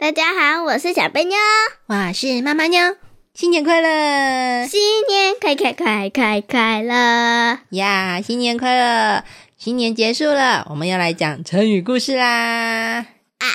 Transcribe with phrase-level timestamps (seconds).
[0.00, 1.36] 大家好，我是小贝妞，
[1.84, 2.96] 我是妈妈妞，
[3.34, 4.66] 新年快乐！
[4.66, 8.18] 新年快快快快快乐呀！
[8.22, 9.22] 新年快乐！
[9.58, 13.00] 新年结束了，我们要来讲成语故事啦！
[13.36, 13.46] 啊，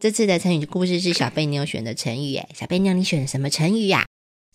[0.00, 4.06] 这次的成语故事是小贝妞选的成语诶，小贝妞你选的什么成语呀？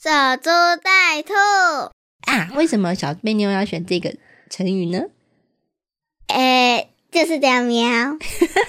[0.02, 0.50] 守株
[0.82, 1.34] 待兔
[2.26, 2.50] 啊？
[2.56, 4.16] 为什么小贝妞要选这个
[4.50, 5.04] 成语呢？
[6.30, 6.91] 诶。
[7.12, 7.84] 就是这样喵，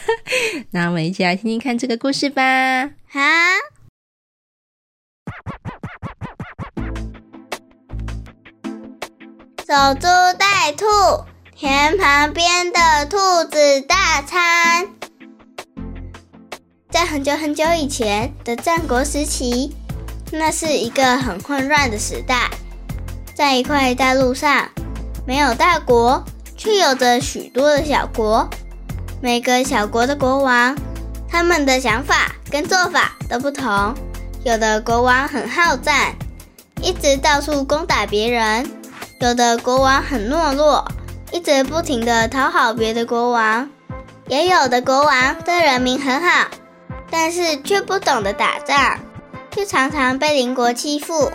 [0.73, 2.91] 那我们一起来听听看这个故事吧。
[3.09, 3.21] 好，
[9.65, 10.85] 守株待兔，
[11.55, 13.17] 田旁边的兔
[13.49, 14.89] 子大餐。
[16.91, 19.73] 在很久很久以前的战国时期，
[20.33, 22.51] 那是一个很混乱的时代，
[23.35, 24.69] 在一块大陆上，
[25.25, 26.25] 没有大国。
[26.63, 28.49] 却有着许多的小国，
[29.21, 30.77] 每个小国的国王，
[31.29, 33.93] 他们的想法跟做法都不同。
[34.45, 36.15] 有的国王很好战，
[36.81, 38.65] 一直到处攻打别人；
[39.19, 40.87] 有的国王很懦弱，
[41.33, 43.69] 一直不停的讨好别的国王；
[44.29, 46.47] 也有的国王对人民很好，
[47.11, 49.01] 但是却不懂得打仗，
[49.51, 51.33] 却常常被邻国欺负。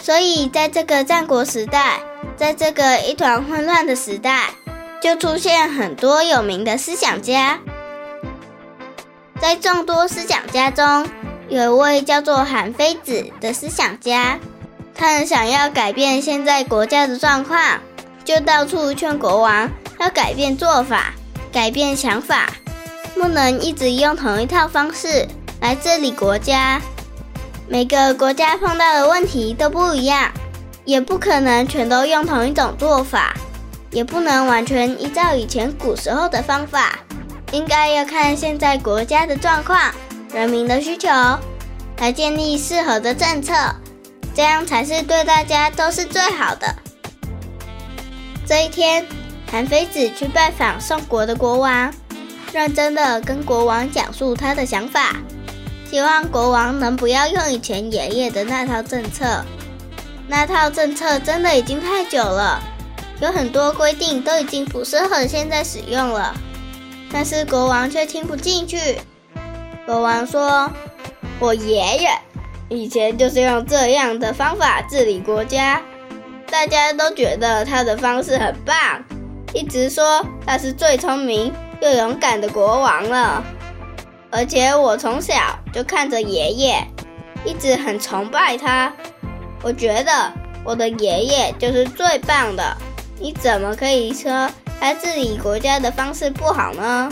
[0.00, 2.00] 所以在这个战国时代。
[2.38, 4.50] 在这个一团混乱的时代，
[5.02, 7.58] 就出现很多有名的思想家。
[9.40, 11.08] 在众多思想家中，
[11.48, 14.38] 有一位叫做韩非子的思想家，
[14.94, 17.60] 他很想要改变现在国家的状况，
[18.24, 21.14] 就到处劝国王要改变做法、
[21.52, 22.48] 改变想法，
[23.14, 25.26] 不能一直用同一套方式
[25.60, 26.80] 来治理国家。
[27.66, 30.30] 每个国家碰到的问题都不一样。
[30.88, 33.34] 也不可能全都用同一种做法，
[33.90, 36.98] 也不能完全依照以前古时候的方法，
[37.52, 39.78] 应该要看现在国家的状况、
[40.32, 41.10] 人民的需求，
[41.98, 43.52] 来建立适合的政策，
[44.34, 46.74] 这样才是对大家都是最好的。
[48.46, 49.04] 这一天，
[49.52, 51.92] 韩非子去拜访宋国的国王，
[52.50, 55.16] 认真的跟国王讲述他的想法，
[55.90, 59.44] 希望国王能不要用以前爷爷的那套政策。
[60.28, 62.62] 那套政策真的已经太久了，
[63.20, 66.34] 有很多规定都已经不适合现在使用了。
[67.10, 68.98] 但是国王却听不进去。
[69.86, 70.70] 国王说
[71.40, 72.10] ：“我爷爷
[72.68, 75.80] 以前就是用这样的方法治理国家，
[76.50, 79.02] 大家都觉得他的方式很棒，
[79.54, 81.50] 一直说他是最聪明
[81.80, 83.42] 又勇敢的国王了。
[84.30, 86.86] 而且我从小就看着爷爷，
[87.46, 88.92] 一直很崇拜他。”
[89.62, 90.32] 我觉得
[90.64, 92.76] 我的爷爷就是最棒的，
[93.18, 94.48] 你怎么可以说
[94.80, 97.10] 他治理国家的方式不好呢？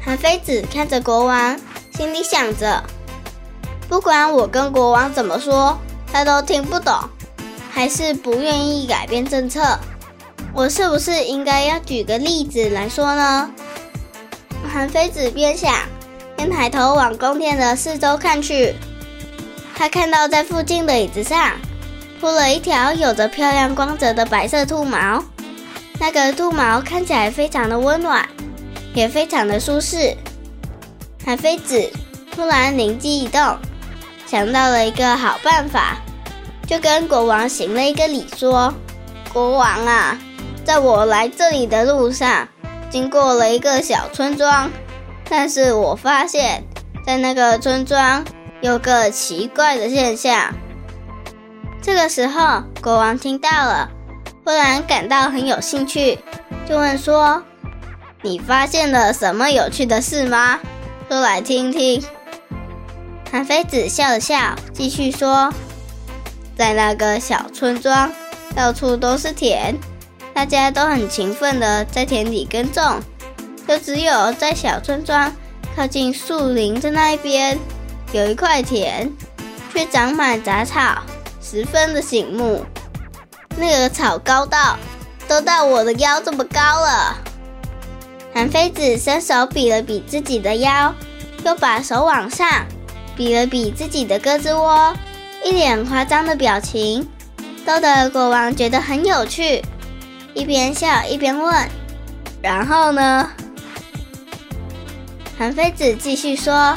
[0.00, 1.58] 韩非子看着国王，
[1.92, 2.82] 心里想着：
[3.88, 5.76] 不管我跟国王怎么说，
[6.12, 6.94] 他都听不懂，
[7.70, 9.78] 还是不愿意改变政策。
[10.54, 13.50] 我是不是应该要举个例子来说呢？
[14.72, 15.74] 韩非子边想
[16.36, 18.74] 边抬头往宫殿的四周看去。
[19.78, 21.52] 他看到在附近的椅子上
[22.18, 25.22] 铺了一条有着漂亮光泽的白色兔毛，
[26.00, 28.26] 那个兔毛看起来非常的温暖，
[28.94, 30.16] 也非常的舒适。
[31.22, 31.90] 韩非子
[32.34, 33.58] 突然灵机一动，
[34.26, 35.98] 想到了一个好办法，
[36.66, 38.72] 就跟国王行了一个礼，说
[39.30, 40.18] ：“国王啊，
[40.64, 42.48] 在我来这里的路上，
[42.88, 44.70] 经过了一个小村庄，
[45.28, 46.64] 但是我发现，
[47.04, 48.24] 在那个村庄。”
[48.62, 50.52] 有个奇怪的现象。
[51.82, 53.88] 这个时候，国王听到了，
[54.44, 56.18] 忽然感到很有兴趣，
[56.68, 57.42] 就问说
[58.22, 60.58] ：“你发现了什么有趣的事吗？
[61.08, 62.02] 说来听听。”
[63.30, 65.52] 韩非子笑了笑，继续说
[66.56, 68.10] ：“在那个小村庄，
[68.54, 69.76] 到处都是田，
[70.32, 73.00] 大家都很勤奋的在田里耕种，
[73.68, 75.30] 就只有在小村庄
[75.76, 77.56] 靠近树林的那一边。”
[78.16, 79.12] 有一块田，
[79.74, 81.02] 却长满杂草，
[81.42, 82.64] 十分的醒目。
[83.58, 84.78] 那个草高到
[85.28, 87.18] 都到我的腰这么高了。
[88.32, 90.94] 韩非子伸手比了比自己的腰，
[91.44, 92.48] 又把手往上
[93.14, 94.96] 比了比自己的胳肢窝，
[95.44, 97.06] 一脸夸张的表情，
[97.66, 99.62] 逗得国王觉得很有趣，
[100.32, 101.68] 一边笑一边问
[102.40, 103.30] ：“然后呢？”
[105.38, 106.74] 韩非子继续说：“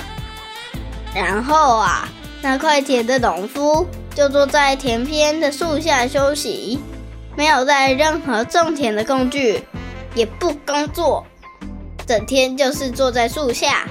[1.14, 2.08] 然后啊，
[2.42, 6.80] 那块田的农夫就坐在田边的树下休息。”
[7.38, 9.64] 没有带任何种田的工具，
[10.14, 11.26] 也不工作，
[12.06, 13.88] 整天就是坐在树下。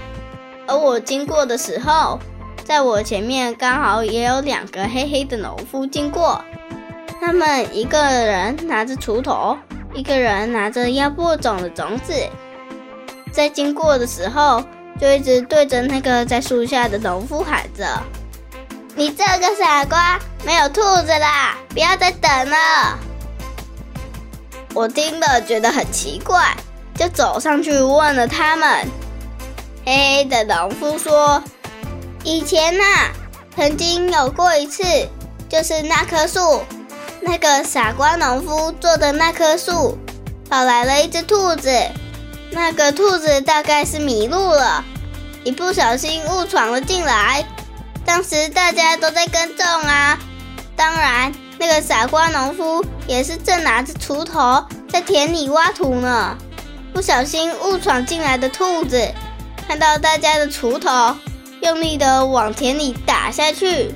[0.67, 2.19] 而我经过的时候，
[2.63, 6.45] 在我前面刚好也有两个黑黑的农夫经过，
[7.19, 9.57] 他们一个人拿着锄头，
[9.95, 12.13] 一个人拿着要播种的种子，
[13.33, 14.63] 在经过的时候
[15.01, 18.03] 就一直对着那个在树下的农夫喊着
[18.97, 22.99] ：“你这个傻瓜，没有兔子啦，不要再等了。”
[24.75, 26.57] 我听了觉得很奇怪，
[26.95, 28.87] 就走上去问了他们。
[29.85, 31.43] 黑黑的农夫说
[32.25, 32.85] ：“以前呐，
[33.57, 34.83] 曾经有过一次，
[35.49, 36.63] 就是那棵树，
[37.21, 39.97] 那个傻瓜农夫做的那棵树，
[40.51, 41.71] 跑来了一只兔子。
[42.51, 44.85] 那个兔子大概是迷路了，
[45.45, 47.45] 一不小心误闯了进来。
[48.05, 50.19] 当时大家都在耕种啊，
[50.77, 56.39] 当然。”那个傻瓜农夫也是正拿着锄头在田里挖土呢，
[56.95, 59.13] 不小心误闯进来的兔子，
[59.67, 61.17] 看到大家的锄头，
[61.61, 63.93] 用力的往田里打下去，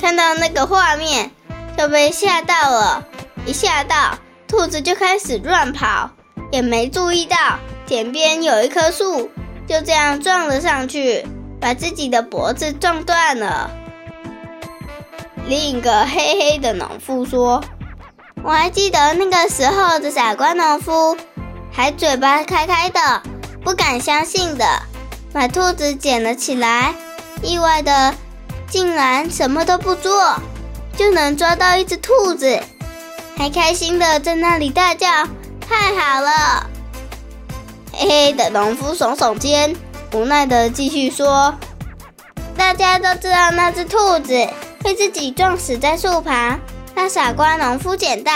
[0.00, 1.30] 看到那个画面
[1.76, 3.04] 就被吓到了，
[3.44, 4.16] 一吓到
[4.48, 6.08] 兔子就开始乱跑，
[6.50, 7.36] 也没注意到
[7.92, 9.30] 田边有一棵树，
[9.68, 11.26] 就这样撞了上去，
[11.60, 13.70] 把自己的脖子撞断了。
[15.46, 17.62] 另一个黑黑的农妇说
[18.42, 21.18] ：“我还记得那个时候的傻瓜农夫，
[21.70, 23.22] 还嘴巴开开的，
[23.62, 24.64] 不敢相信的，
[25.30, 26.94] 把兔子捡了起来，
[27.42, 28.14] 意外的
[28.70, 30.40] 竟然什么都不做，
[30.96, 32.58] 就能抓到一只兔子，
[33.36, 35.06] 还开心的在那里大叫：
[35.68, 36.70] 太好了！”
[37.92, 39.76] 黑黑的农夫耸耸肩，
[40.12, 41.54] 无奈的继续说
[42.56, 44.48] ：“大家都知道那只兔子。”
[44.82, 46.58] 被自己撞死在树旁，
[46.96, 48.32] 那傻瓜农夫捡到，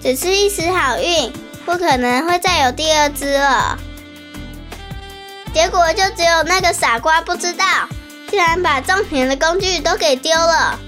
[0.00, 1.30] 只是一时好运，
[1.66, 3.78] 不可能会再有第二只了。
[5.52, 7.66] 结果就只有那个傻瓜不知道，
[8.30, 10.78] 竟然把种田的工具都给丢了，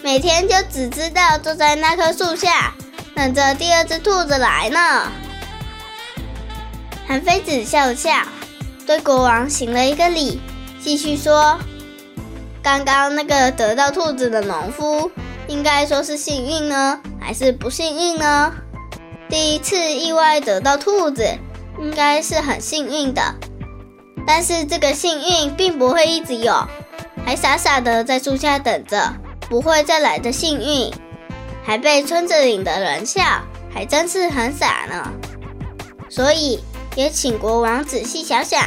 [0.00, 2.72] 每天就只知道坐在那棵树下，
[3.16, 5.10] 等着第二只兔子来呢。
[7.12, 8.10] 韩非子笑了笑，
[8.86, 10.40] 对国王行了一个礼，
[10.80, 11.58] 继续说。
[12.62, 15.10] 刚刚那个得到兔子的农夫，
[15.46, 18.54] 应该说是幸运呢，还是不幸运呢？
[19.28, 21.22] 第一次意外得到兔子，
[21.78, 23.22] 应该是很幸运的。
[24.26, 26.66] 但是这个幸运并不会一直有，
[27.26, 29.12] 还傻傻的在树下等着，
[29.50, 30.90] 不会再来的幸运，
[31.62, 33.22] 还被村子里的人笑，
[33.70, 35.12] 还真是很傻呢。
[36.08, 36.58] 所以
[36.94, 38.62] 也请国王仔细想想，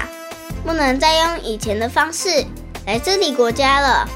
[0.65, 2.45] 不能再用以前的方式。
[2.85, 4.07] 来治理国家了，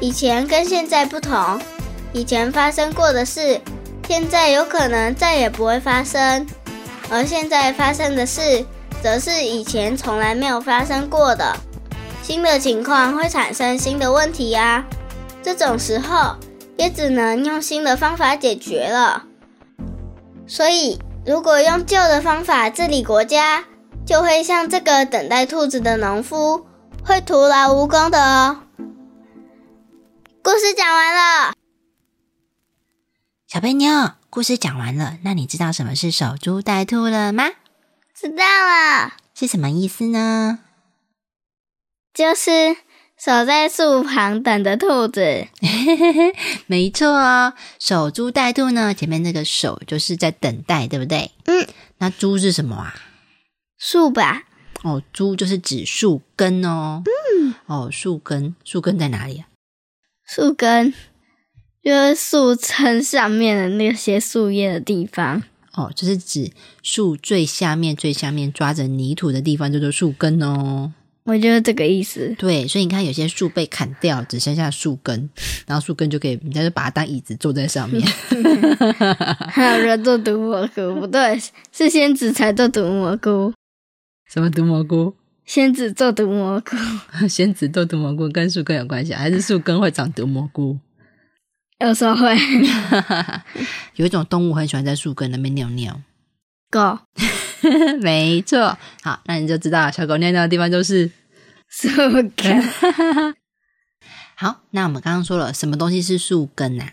[0.00, 1.60] 以前跟现在不同，
[2.12, 3.60] 以前发生过的事，
[4.06, 6.46] 现在有可能再也不会发生，
[7.10, 8.64] 而现在发生的事，
[9.02, 11.56] 则是以前从来没有发生过的。
[12.22, 14.84] 新的情况会产生新的问题呀，
[15.42, 16.36] 这种时候
[16.76, 19.24] 也只能用新的方法解决了。
[20.46, 23.64] 所以，如果用旧的方法治理国家，
[24.06, 26.66] 就会像这个等待兔子的农夫。
[27.02, 28.62] 会徒劳无功的哦。
[30.42, 31.54] 故事讲完了，
[33.46, 35.18] 小朋友，故事讲完了。
[35.22, 37.44] 那你知道什么是守株待兔了吗？
[38.14, 40.60] 知道了，是什么意思呢？
[42.12, 42.76] 就是
[43.24, 45.46] 守在树旁等着兔子。
[46.68, 51.30] 没错哦，守株待兔呢，前面那个“守”就是在等待，对不对？
[51.46, 51.66] 嗯。
[51.96, 52.94] 那“株”是什么啊？
[53.78, 54.44] 树吧。
[54.82, 57.02] 哦，株就是指树根哦。
[57.06, 57.54] 嗯。
[57.64, 59.48] 哦，树根，树根在哪里啊？
[60.26, 60.92] 树根
[61.82, 65.42] 就是树撑上面的那些树叶的地方。
[65.72, 66.52] 哦，就是指
[66.82, 70.92] 树最下面、最下面抓着泥土的地方，叫做树根哦。
[71.24, 72.34] 我觉得这个意思。
[72.38, 75.30] 对，所以你看，有些树被砍掉，只剩下树根，
[75.66, 78.06] 然后树根就可以，人家就把它当椅子坐在上面。
[79.48, 81.40] 还有人做毒蘑菇，不对，
[81.72, 83.52] 是仙子才做毒蘑菇。
[84.30, 85.14] 什么毒蘑菇？
[85.46, 86.76] 仙子做毒蘑菇。
[87.28, 90.78] 仙子做毒蘑菇跟树根有关系，还是树根会长毒蘑菇？
[91.80, 92.36] 有时候会。
[93.96, 96.00] 有一种动物很喜欢在树根那边尿尿。
[96.70, 96.98] 狗。
[98.02, 98.76] 没错。
[99.02, 101.10] 好，那你就知道小狗尿尿的地方就是
[101.68, 101.88] 树
[102.36, 102.62] 根。
[104.36, 106.90] 好，那我们刚刚说了，什么东西是树根呐、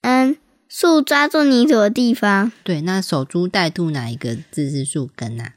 [0.00, 0.36] 嗯，
[0.68, 5.52] 树抓住泥土的地方，对，那守株待兔哪一个字是树根呐、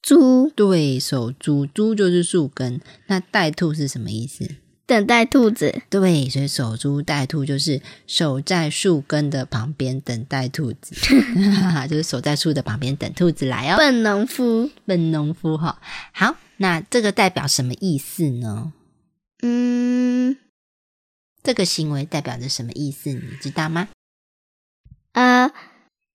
[0.00, 2.80] 猪对，守株，株就是树根。
[3.08, 4.48] 那待兔是什么意思？
[4.86, 5.82] 等待兔子。
[5.90, 10.94] 对，所以守株待兔就是守在树根的旁边等待兔子，
[11.90, 13.76] 就是守在树的旁边等兔子来哦。
[13.76, 15.80] 笨农夫，笨农夫哈，
[16.12, 18.72] 好，那这个代表什么意思呢？
[19.42, 20.36] 嗯
[21.42, 23.10] 这个行为代表着什么意思？
[23.10, 23.88] 你知道吗？
[25.12, 25.50] 呃，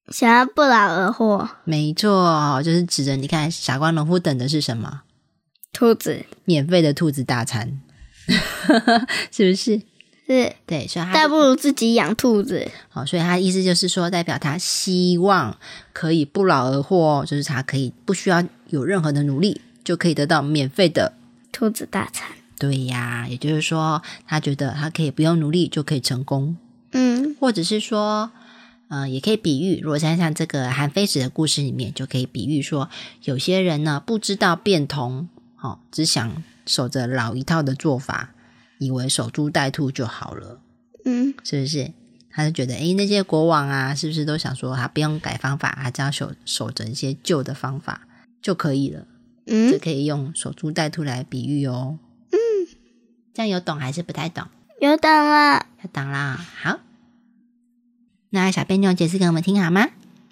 [0.09, 5.03] 想要不劳而获，没错，就是指着你看，傻瓜农夫等的是什么？
[5.71, 7.79] 兔子免费的兔子大餐，
[9.31, 9.81] 是不是？
[10.27, 12.65] 是，对，所以他但不如自己养兔子。
[12.89, 15.57] 好，所以他的意思就是说，代表他希望
[15.91, 21.13] 可以不劳而获，就是他可以不需要有任何的努力，就可以得到免费的。
[21.51, 26.55] 兔子大餐，对呀，也就是说，他觉得他可以不用努力就可以成功，
[26.93, 28.31] 嗯或者是说，
[28.87, 32.89] 呃，也可以比喻，如果像像这个韩非子的故事里面，就可以比喻说，
[33.23, 35.27] 有些人呢不知道变通，
[35.59, 38.33] 哦，只想守着老一套的做法，
[38.79, 40.61] 以为守株待兔就好了。
[41.05, 41.91] 嗯是不是？
[42.33, 48.07] 他就觉得，诶，那些国王啊，是不是都想说，他不用改方法，他只要守守着一些旧的方法
[48.41, 49.05] 就可以了？
[49.45, 51.99] 这嗯，可以用守株待兔来比喻哦。
[52.31, 52.37] 嗯，
[53.33, 54.47] 这样有懂还是不太懂？
[54.79, 55.65] 有懂了。
[55.83, 56.39] 有懂啦。
[56.61, 56.79] 好，
[58.29, 59.89] 那小贝妞解释给我们听好吗？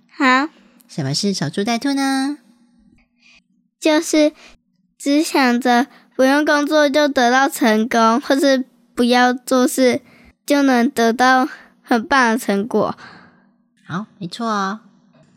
[0.08, 0.50] 好，
[0.88, 2.38] 什么是守株待兔呢？
[3.78, 4.32] 就是
[4.98, 5.88] 只想着
[6.20, 10.02] 不用工作就得到成功，或是不要做事
[10.46, 11.48] 就能得到
[11.82, 12.94] 很棒的成果。
[13.88, 14.82] 好，没错哦。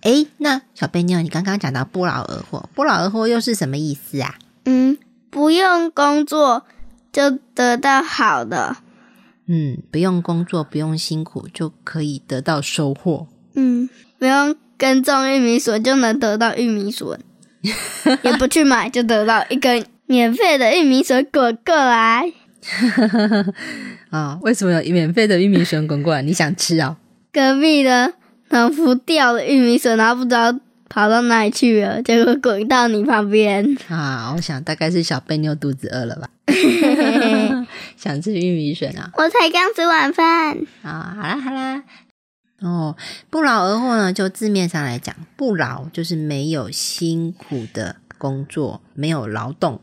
[0.01, 4.35] 诶，那小贝妞，你刚刚讲到不劳而获，不劳而获又是什么意思啊？
[4.65, 4.99] 嗯，
[5.31, 6.65] 不用工作
[7.13, 8.79] 就得到好的。
[9.47, 13.29] 嗯，不用工作，不用辛苦，就可以得到收获。
[13.55, 17.21] 嗯，不用耕种玉米笋就能得到玉米笋，
[18.25, 22.33] 也不去买就得到一根免费的玉米笋滚过来。
[24.11, 26.23] 啊、为什么有免费的玉米笋滚过来？
[26.23, 26.97] 你想吃哦？
[27.33, 28.13] 隔壁的
[28.51, 30.55] 农夫掉了玉米笋，然后不知道
[30.89, 33.77] 跑到哪里去了，结果滚到你旁边。
[33.89, 36.29] 啊，我想大概是小贝妞肚子饿了吧，
[37.97, 39.11] 想吃玉米笋啊。
[39.17, 40.59] 我才刚吃晚饭。
[40.83, 41.83] 啊，好啦好啦。
[42.61, 42.97] 哦，
[43.29, 49.81] 不劳而获呢，就字面上来讲，不劳就是没有辛苦的工作，没有劳动，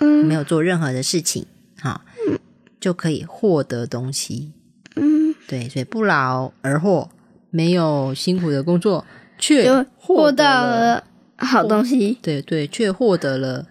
[0.00, 1.46] 嗯没有做任何的事情，
[1.80, 2.04] 哈、
[2.80, 4.52] 就可以获得东西。
[4.96, 7.10] 嗯，对，所以不劳而获，
[7.50, 9.04] 没有辛苦的工作，
[9.38, 11.04] 却就获得到了
[11.36, 12.18] 好东西。
[12.20, 13.66] 对对，却获得了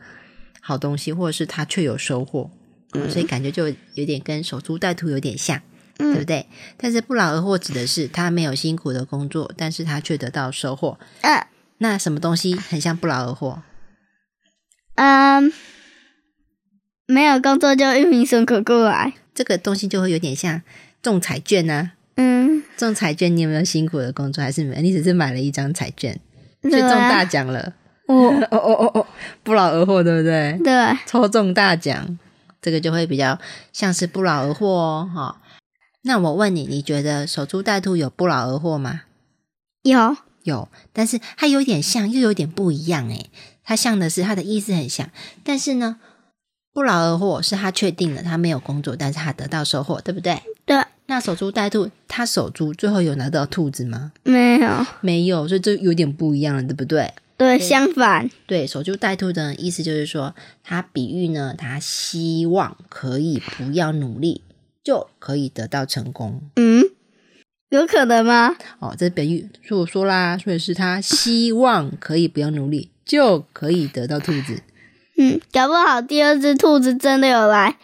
[0.62, 2.50] 好东西，或者是他却有收获，
[2.93, 5.62] 嗯、所以感觉就有点跟守株待兔有点像，
[5.98, 6.48] 对不对？
[6.77, 10.98] 但是不劳而获指的是他没有辛苦的工作，但是他却得到收获。
[11.22, 11.46] 嗯
[11.79, 13.62] 那什么东西很像不劳而获？
[14.96, 15.53] 嗯，
[17.08, 19.14] 没有工作就玉米笋滚过来。
[19.34, 20.62] 这个东西就会有点像
[21.02, 24.44] 中彩券呢、嗯，中彩券，你有没有辛苦的工作？
[24.44, 24.82] 还是没有？
[24.82, 26.20] 你只是买了一张彩券，
[26.64, 27.74] 所以中大啊，奖了。
[28.08, 29.08] 我哦哦哦哦，
[29.44, 30.60] 不劳而获，对不对？
[30.64, 32.18] 对，抽中大奖，
[32.62, 33.40] 这个就会比较
[33.72, 35.10] 像是不劳而获哦。
[35.14, 35.42] 哈、
[36.02, 39.02] 那我问你，你觉得守株待兔有不劳而获吗？
[39.84, 43.30] 有有，但是它有点像，又有点不一样诶。
[43.64, 45.10] 它像的是它的意思很像，
[45.44, 46.00] 但是呢，
[46.77, 50.39] 不劳而获是他确定了他没有工作，但是他得到收获，对不对？
[50.63, 54.12] 对那守株待兔，他守株最后有拿到兔子吗？
[54.22, 54.86] 没有？
[55.01, 57.12] 没有，所以这有点不一样了，对不对？
[57.36, 64.43] 对，相反，对，守株待兔的意思就是说，他比喻呢，他希望可以不要努力
[64.84, 66.84] 就可以得到成功嗯，
[67.69, 68.55] 有可能吗？
[68.77, 68.93] 哦。
[68.96, 74.62] 这比喻，所以我说啦，所以是他希望可以不要努力就可以得到兔子。
[75.17, 77.75] 嗯，搞不好第二只兔子真的有来，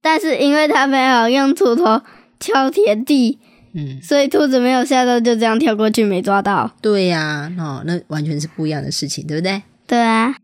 [0.00, 2.02] 但是因为它没有用锄头
[2.38, 3.38] 敲田地，
[3.74, 6.70] 嗯，所以兔子没有吓到，就这样跳过去没抓到。
[6.80, 9.62] 对呀、哦，那完全是不一样的事情，对不对？
[9.88, 10.36] 对啊，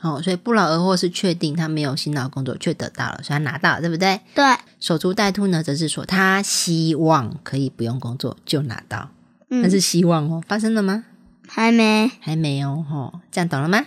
[0.00, 4.20] 哦，所以不劳而获是确定他没有辛劳工作却得到了，所以他拿到了，对不对？
[4.34, 4.44] 对，
[4.80, 9.10] 守株待兔呢，则是说他希望可以不用工作就拿到，
[9.48, 11.04] 那嗯，是希望哦，发生了吗？
[11.46, 13.84] 还没，还没有哦，这样懂了吗？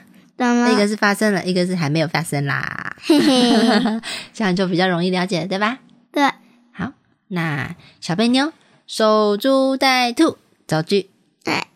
[0.72, 4.02] 一个是发生了，一个是还没有发生啦，嘿嘿，
[4.34, 5.80] 这样就比较容易了解，对吧？
[6.12, 6.24] 对，
[6.72, 6.94] 好，
[7.28, 8.54] 那小贝妞
[8.88, 11.10] 守株待兔造句，
[11.44, 11.68] 哎，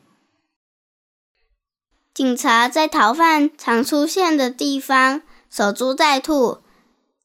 [2.14, 6.60] 警察在逃犯常出现的地方守株待兔，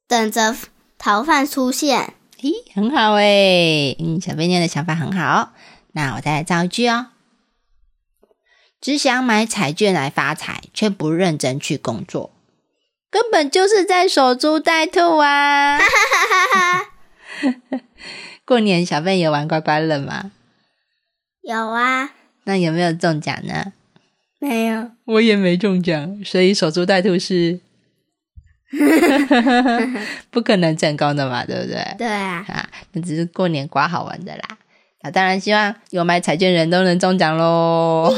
[0.07, 0.57] 等着
[0.99, 2.15] 逃犯出现。
[2.41, 5.53] 咦，很好诶，嗯，小贝妞的想法很好。
[5.93, 7.07] 那我再来造一句哦：
[8.81, 12.31] 只想买彩券来发财，却不认真去工作，
[13.11, 15.79] 根本就是在守株待兔啊！
[18.45, 20.31] 过年小贝有玩刮刮乐吗？
[21.43, 22.11] 有啊，
[22.45, 23.73] 那有没有中奖呢？
[24.41, 27.59] 没有，我也没中奖，所以守株待兔是
[30.31, 31.95] 不可能成功的嘛，对不对？
[31.99, 34.59] 对啊，啊，那只是过年刮好玩的啦。
[35.09, 38.15] 那当然，希望有买彩券人都能中奖喽。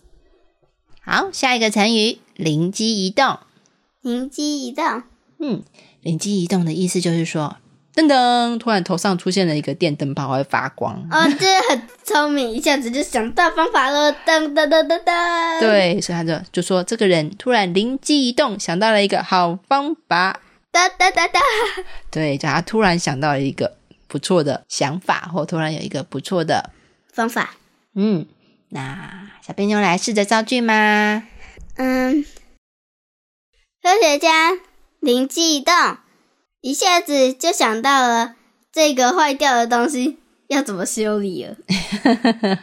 [1.00, 3.38] 好，下一个成语“灵机一动
[4.02, 5.02] 灵机一动，”。
[5.40, 5.62] 嗯，
[6.02, 7.56] 灵机一动的意思就是说，
[7.94, 11.08] 噔噔，突然头上出现了一个电灯泡，会发光。
[11.10, 20.40] 哦，这很聪明，一下子就想到方法了，噔噔噔噔噔。，对，所以他就就说，这个人突然灵机一动，想到了一个好方法。
[20.70, 21.40] 哒哒哒哒。
[22.10, 23.76] 对，就他突然想到了一个
[24.08, 26.70] 不错的想法，或突然有一个不错的，
[27.12, 27.56] 方法，
[27.94, 28.26] 嗯，
[28.68, 31.24] 那小笨妞来试着造句吗？
[31.76, 32.24] 嗯，
[33.82, 34.52] 科学家
[35.00, 35.74] 灵机一动，
[36.60, 38.36] 一下子就想到了
[38.72, 41.56] 这个坏掉的东西要怎么修理了。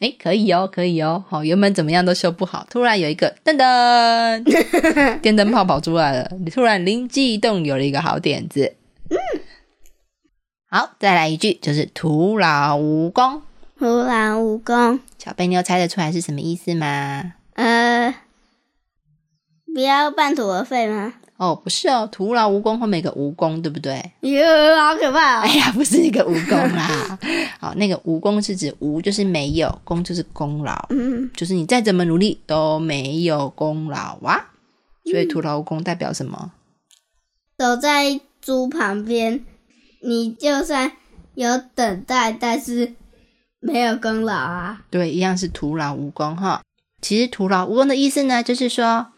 [0.00, 1.24] 哎，可以哦，可以哦。
[1.28, 4.42] 好，原本怎么样都修不好，突然有一个噔噔，
[5.20, 8.76] 电灯泡跑出来了，你突然灵机一动，有了一个好点子。
[10.74, 13.42] 好，再来一句，就是徒劳无功。
[13.78, 17.34] 徒劳无功，小贝妞猜得出来是什么意思吗？
[17.52, 18.14] 呃，
[19.74, 21.12] 不要半途而废吗？
[21.36, 24.12] 哦，不是哦，徒劳无功后面有个无功，对不对？
[24.20, 24.40] 哟，
[24.80, 25.42] 好可怕哦！
[25.42, 27.18] 哎呀，不是一个无功啦。
[27.60, 34.48] 好，那个无功是指无就是没有，功就是功劳，嗯，就是你再怎么努力都没有功劳啊。
[35.04, 36.52] 所以徒劳无功代表什么？
[37.58, 39.44] 走在猪旁边，
[40.02, 40.92] 你就算
[41.34, 42.94] 有等待，但是
[43.60, 44.82] 没有功劳啊。
[44.90, 46.62] 对，一样是徒劳无功哈。
[47.00, 49.08] 其实徒劳无功的意思呢，就是说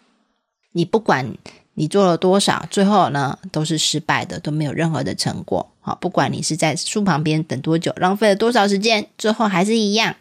[0.73, 1.35] 你不管
[1.75, 5.73] 你做了多少，最后呢都是失败的，都没有任何的成果。
[5.81, 10.17] 好，不管你是在树旁边等多久，浪费了多少时间，最后还是一样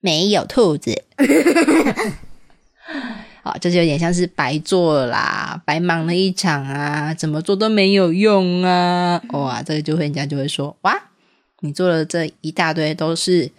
[0.00, 1.04] 没有兔子。
[3.48, 9.22] 好，这就有点像是白做啦，白忙了一场啊，怎么做都没有用啊！
[9.30, 10.94] 哇，这个就会人家就会说，哇，
[11.60, 13.50] 你做了这一大堆都是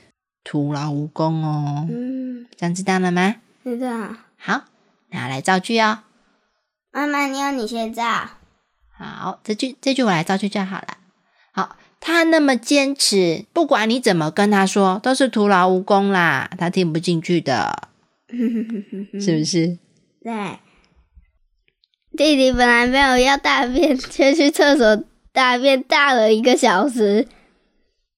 [0.44, 1.88] 徒劳无功哦。
[1.90, 3.38] 嗯，这样知道了吗？
[3.64, 4.16] 知道。
[4.38, 4.66] 好，
[5.10, 6.02] 那来造句哦。
[6.92, 8.04] 妈妈，你有你先造。
[8.96, 10.98] 好，这句这句我来造句就好了。
[11.52, 17.90] 好，他那么坚持，不管你怎么跟他说，都是徒劳无功啦，他听不进去的，
[19.20, 19.78] 是不 是？
[20.24, 20.60] 对。
[22.18, 27.28] 弟弟本来没有要大便，却去厕所大便大了一个小时，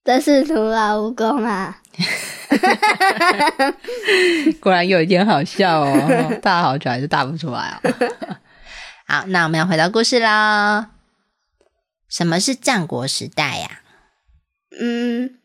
[0.03, 1.81] 真是徒劳无功啊！
[4.59, 7.93] 果然有一点好笑哦，大好久还是大不出来哦。
[9.07, 10.91] 好，那我们要回到故事啦。
[12.09, 13.81] 什么是战国时代呀、
[14.79, 15.37] 嗯，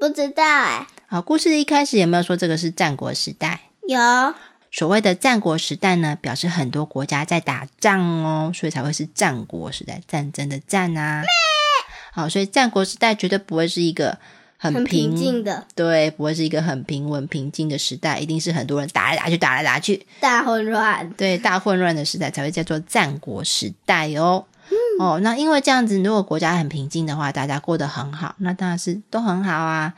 [0.00, 3.60] 不知道哎、好，故事一开始有没有说这个是战国时代？
[3.88, 4.34] 有
[4.70, 11.22] 所谓的战国时代呢，表示很多国家在打仗哦，所以才会是战国时代，战争的战啊。
[12.12, 14.18] 好，所以战国时代绝对不会是一个
[14.56, 21.10] 很平静的对，不会是一个很平稳平静的时代，一定是很多人打来打去，打来打去，大混乱。
[21.14, 24.44] 对，大混乱的时代才会叫做战国时代哦。
[24.98, 29.92] 哦，那因为这样子，如果国家很平静的话，大家过得很好，那当然是都很好啊。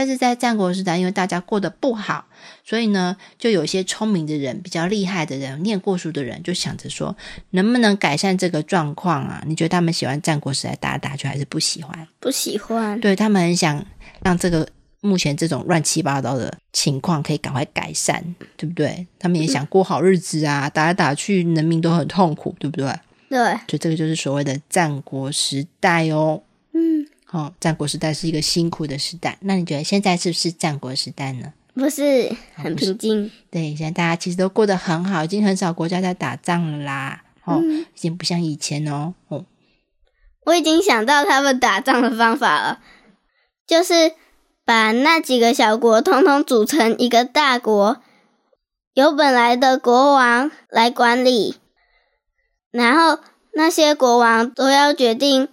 [0.00, 2.24] 但是在战国时代，因为大家过得不好，
[2.64, 7.14] 所以呢，就有一些聪明的人、比较厉害的人、念过书的人，就想着说，
[7.50, 9.44] 能不能改善这个状况啊？
[9.46, 12.08] 你觉得他们喜欢战国时代打来打去，还是不喜欢？
[12.18, 13.84] 不喜欢，对他们很想
[14.22, 14.66] 让这个
[15.02, 18.24] 目前这种乱七八糟的情况可以赶快改善，
[18.56, 19.06] 对不对？
[19.18, 22.90] 他们也想过好日子啊，打来打去，人民都很痛苦，对不对？
[23.28, 26.42] 对，所以这个就是所谓的战国时代哦。
[26.72, 29.38] 嗯，哦，战国时代是一个辛苦的时代。
[29.42, 31.52] 那你觉得现在是不是战国时代呢？
[31.74, 33.30] 不是很平静。
[33.50, 37.22] 对，现在大家其实都过得很好，已经很少国家在打仗了啦。
[37.44, 39.14] 哦，嗯已经不像以前哦。
[39.28, 39.44] 哦，
[40.46, 42.80] 我已经想到他们打仗的方法了，
[43.66, 44.12] 就是
[44.64, 48.02] 把那几个小国统统组成一个大国，
[48.94, 51.54] 由本来的国王来管理，
[52.72, 53.22] 然后
[53.54, 55.48] 那些国王都要决定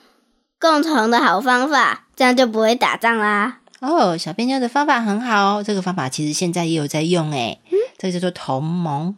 [0.59, 3.59] 共同的好方法，这样就不会打仗啦。
[3.79, 7.59] 哦，小编妞的方法很好哦，这个方法其实现在也有在用诶。
[7.97, 9.15] 这个叫做同盟。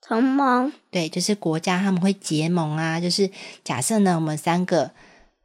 [0.00, 3.00] 同盟，对，就是国家他们会结盟啊。
[3.00, 3.28] 就是
[3.64, 4.92] 假设呢，我们三个，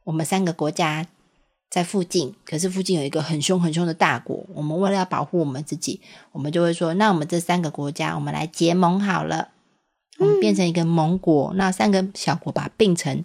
[0.04, 1.04] 我们三个国家
[1.68, 6.00] 在附近，可是附近有一个很凶很凶的大国，我们为了要保护我们自己，
[6.30, 9.48] 我们就会说，那我们这三个国家，我们来结盟好了，
[10.18, 13.24] 我们变成一个盟国，那三个小国把并成，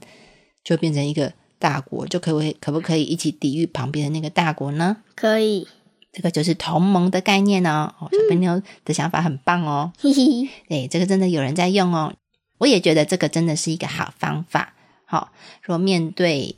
[0.63, 4.97] 就变成一个大国，就可以可不可以一起抵御旁边的那个大国呢？
[5.15, 5.67] 可以，
[6.11, 7.93] 这个就是同盟的概念哦。
[7.99, 9.91] 哦，小朋友的想法很棒哦。
[9.99, 12.13] 嘿嘿，对，这个真的有人在用哦。
[12.59, 14.73] 我也觉得这个真的是一个好方法。
[15.05, 16.55] 好、若面对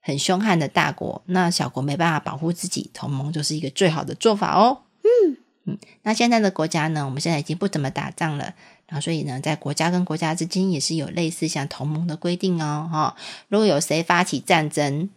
[0.00, 4.82] 很凶悍的大国，那小国没办法保护自己，同盟就是一个最好的做法哦。
[5.02, 8.54] 嗯嗯，那现在的国家呢，我们现在已经不怎么打仗了。
[8.88, 12.88] 然后，所以呢，在国家跟国家之间也是有类似像同盟的规定哦。
[12.90, 13.16] 哈、
[13.48, 15.08] 如果有谁发起战争，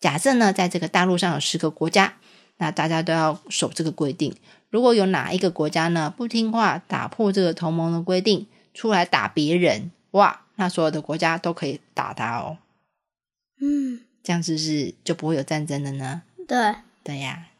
[0.00, 2.14] 假设呢，在这个大陆上有十个国家，
[2.58, 4.34] 那大家都要守这个规定。
[4.70, 12.58] 如果有哪一个国家呢不听话，打破这个同盟的规定，出来打别人，哇，那所有的国家都可以打他哦。
[13.60, 16.22] 嗯，这样是不是就不会有战争了呢？
[16.48, 16.74] 对，
[17.04, 17.53] 对呀，好，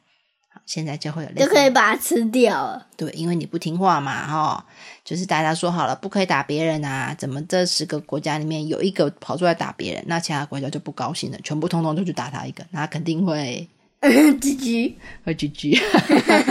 [0.67, 2.87] 现在就会有类似就可以把它吃掉了。
[2.97, 4.65] 对，因为你不听话嘛，哈、
[5.05, 13.69] 就是大家说好了不可以打别人啊，怎么这十个国家里面有一个跑出来打别人，那其他国家就不高兴了，全部通通都去打他一个，那他肯定会
[14.05, 14.93] 吱吱，
[15.25, 15.81] 会 GG，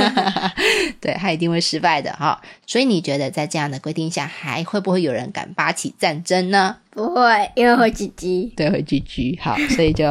[1.00, 6.78] 对他一定会失败的哈、所以你觉得在这样的规定下，还会不会有人敢发起战争呢？
[6.90, 8.52] 不会，因为会吱吱。
[8.56, 9.40] 对，会 GG。
[9.40, 10.06] 好，所以就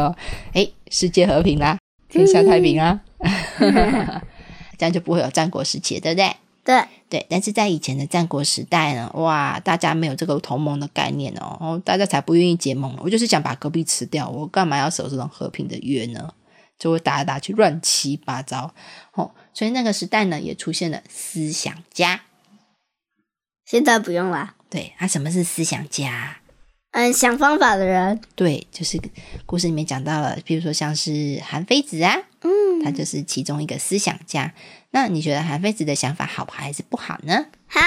[0.52, 1.76] 哎，世界和平啦，
[2.08, 3.00] 天下太平啊，
[4.78, 6.36] 这样就不会有战国时期了，对不对？
[6.64, 12.96] 对，对，但是在以前的战国时代呢，哇，大家没有这个同盟的概念哦，哦大家才不愿意结盟。
[13.02, 16.32] 我就是想把隔壁吃掉，我干嘛要守这种和平的约呢？
[16.78, 18.72] 就会打来打去，乱七八糟。
[19.14, 22.22] 哦，所以那个时代呢，也出现了思想家。
[23.64, 24.54] 现在不用啦。
[24.68, 26.38] 对，啊，什么是思想家？
[26.92, 29.00] 嗯，想方法的人，对，就是
[29.46, 32.50] 故事里面讲到了，比如说像是韩非子啊，嗯，
[32.82, 34.52] 他就是其中一个思想家。
[34.90, 37.46] 那你觉得韩非子的想法好还是不好呢？
[37.66, 37.80] 好，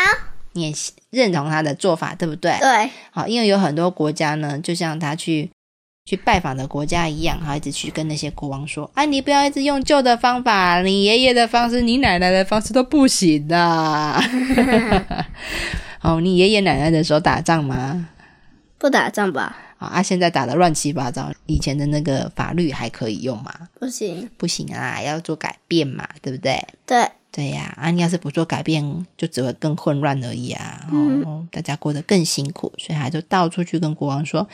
[0.53, 0.73] 你也
[1.11, 2.57] 认同他的做法，对不对？
[2.59, 5.51] 对，好，因为有很多国家呢，就像他去
[6.05, 13.57] 去拜访的国家一样，哈，一直去跟那些国王说：“啊，你不要一直用旧的方法，你爷爷的方式、你奶奶的方式都不行的。
[16.01, 18.09] ”哦，你爷爷奶奶的时候打仗吗？
[18.77, 19.64] 不打仗吧？
[19.77, 23.53] 啊，啊，现在打的乱七八糟，以前的那个法律还可以用吗？
[23.79, 24.29] 不行。
[24.37, 26.65] 不行啊，要做改变嘛，对不对？
[26.85, 30.87] 对，对呀、啊，你要是不做改变，就只会更混乱而已啊！
[31.25, 34.47] 哦，大家过得更辛苦，所以他就到处去跟国王说：“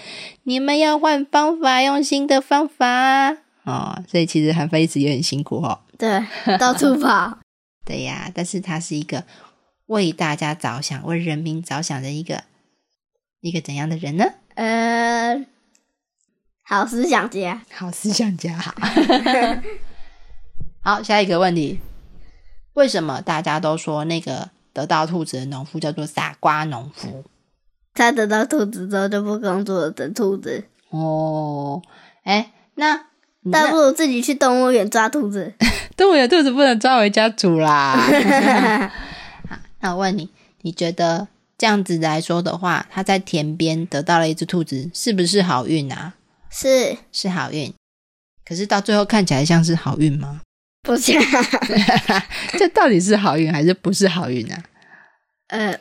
[0.44, 5.80] 你们要换方法，用新的方法啊！”哦，所以其实韩非子也很辛苦哦。
[5.98, 6.26] 对，
[6.58, 7.38] 到处跑。
[7.86, 9.24] 对呀、但是他是一个
[9.88, 12.44] 为大家着想、为人民着想的一个
[13.42, 14.26] 一个怎样的人呢？
[14.62, 15.44] 呃，
[16.62, 17.64] 好思想家。
[17.74, 18.72] 好思想家，好。
[20.86, 21.80] 好，下一个问题，
[22.74, 27.24] 为什么大家都说那个得到兔子的农夫叫做傻瓜农夫？
[27.96, 30.64] 他得到兔子之后就不工作了，等兔子。
[30.92, 31.82] 哦，
[32.24, 33.06] 哎，那
[33.40, 35.56] 你倒不如自己去动物园抓兔子。
[35.98, 37.96] 动物园兔子不能抓回家煮啦。
[39.50, 40.30] 好，那我问你，
[40.62, 41.28] 你觉得
[41.62, 46.16] 这样子来说的话，他在田边得到了一只兔子，是不是好运啊？
[46.50, 47.72] 是是好运。
[48.44, 50.42] 可是到最后看起来像是好运吗？
[50.82, 51.22] 不像？
[52.58, 54.64] 这到底是好运还是不是好运啊？
[55.50, 55.80] 呃，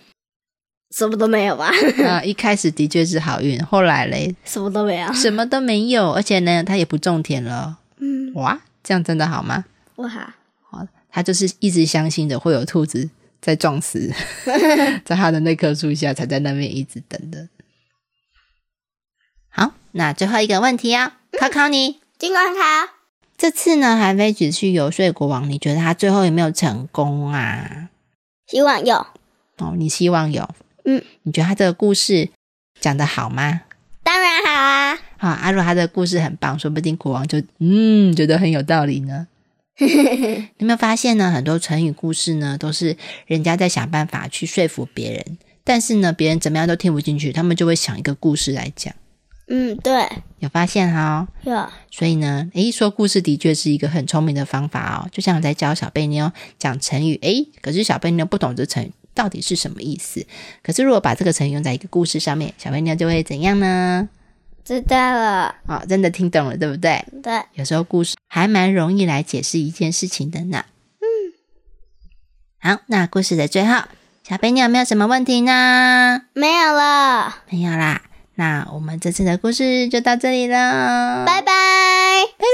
[0.94, 1.70] 什么都没有吧？
[2.06, 5.10] 啊， 一开始的确是好运，后来嘞，什么都没有。
[5.14, 7.78] 什么都没有，而且呢，他也不种田了。
[8.00, 9.64] 嗯，哇，这样真的好吗？
[9.96, 10.30] 不好。
[10.70, 13.08] 好，他就是一直相信着会有兔子
[13.40, 14.12] 在撞死
[15.04, 17.48] 在他的那棵树下，才在那边一直等的。
[19.48, 22.60] 好，那最后一个问题啊，考考你，金光考
[23.36, 27.88] 这次呢，韩非子去游说国王，你觉得他最后有没有成功啊？
[28.46, 29.06] 希望有。
[29.56, 30.48] 哦，你希望有，
[30.84, 32.28] 嗯，你觉得他这个故事
[32.80, 33.62] 讲的好吗？
[34.02, 34.98] 当然好啊。
[35.18, 39.26] 好，阿若他的故事很棒，说不定国王就嗯觉得很有道理呢。
[39.86, 41.30] 你有没有发现呢？
[41.30, 48.94] 很多成语故事呢，都是人家在想办法去说服别人，但是呢，别人怎么样都听不进去，他们就会想一个故事来讲。
[49.48, 50.06] 嗯，对，
[50.38, 51.68] 有发现哈、有。
[51.90, 55.08] 所以呢，诶，说故事的确是一个很聪明的方法哦。
[55.10, 60.24] 就像我在教小贝妞讲成语，诶，可是小贝妞不懂这成语到底是什么意思。
[60.62, 64.08] 可是如果把这个成语用在一个故事上面，小贝妞就会怎样呢？
[64.64, 65.54] 知道了。
[65.66, 67.04] 哦、真的听懂了，对不对？
[67.22, 70.64] 对，有时候故事还蛮容易来解释一件事情的呢。
[71.00, 71.06] 嗯，
[72.60, 73.82] 好，那故事的最后，
[74.22, 76.22] 小朋友有没有什么问题呢？
[76.32, 78.02] 没有了，没有啦。
[78.36, 81.52] 那我们这次的故事就到这里了，拜拜，
[82.38, 82.46] 拜拜。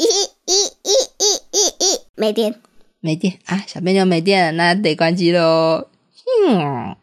[0.00, 2.60] 咦咦咦咦咦咦，没电。
[3.00, 5.86] 没电啊，小朋友没电了，那得关机喽。
[6.48, 6.96] 嗯。